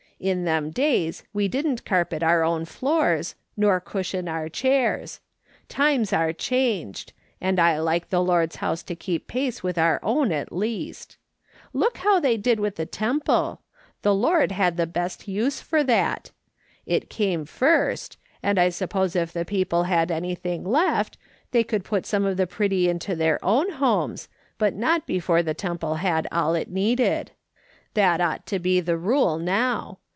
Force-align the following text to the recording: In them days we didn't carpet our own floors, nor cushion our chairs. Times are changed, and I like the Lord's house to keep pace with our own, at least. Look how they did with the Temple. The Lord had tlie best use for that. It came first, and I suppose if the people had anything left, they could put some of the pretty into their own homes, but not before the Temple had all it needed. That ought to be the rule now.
In 0.21 0.43
them 0.45 0.69
days 0.69 1.23
we 1.33 1.47
didn't 1.47 1.83
carpet 1.83 2.21
our 2.21 2.43
own 2.43 2.65
floors, 2.65 3.33
nor 3.57 3.79
cushion 3.79 4.27
our 4.27 4.49
chairs. 4.49 5.19
Times 5.67 6.13
are 6.13 6.31
changed, 6.31 7.11
and 7.41 7.59
I 7.59 7.79
like 7.79 8.11
the 8.11 8.21
Lord's 8.21 8.57
house 8.57 8.83
to 8.83 8.95
keep 8.95 9.25
pace 9.27 9.63
with 9.63 9.79
our 9.79 9.99
own, 10.03 10.31
at 10.31 10.51
least. 10.53 11.17
Look 11.73 11.97
how 11.97 12.19
they 12.19 12.37
did 12.37 12.59
with 12.59 12.75
the 12.75 12.85
Temple. 12.85 13.61
The 14.03 14.13
Lord 14.13 14.51
had 14.51 14.77
tlie 14.77 14.93
best 14.93 15.27
use 15.27 15.59
for 15.59 15.83
that. 15.85 16.29
It 16.85 17.09
came 17.09 17.43
first, 17.43 18.17
and 18.43 18.59
I 18.59 18.69
suppose 18.69 19.15
if 19.15 19.33
the 19.33 19.43
people 19.43 19.85
had 19.85 20.11
anything 20.11 20.63
left, 20.63 21.17
they 21.49 21.63
could 21.63 21.83
put 21.83 22.05
some 22.05 22.25
of 22.25 22.37
the 22.37 22.45
pretty 22.45 22.87
into 22.87 23.15
their 23.15 23.43
own 23.43 23.71
homes, 23.71 24.27
but 24.59 24.75
not 24.75 25.07
before 25.07 25.41
the 25.41 25.55
Temple 25.55 25.95
had 25.95 26.27
all 26.31 26.53
it 26.53 26.69
needed. 26.69 27.31
That 27.95 28.21
ought 28.21 28.45
to 28.45 28.59
be 28.59 28.79
the 28.81 28.97
rule 28.99 29.39
now. 29.39 29.97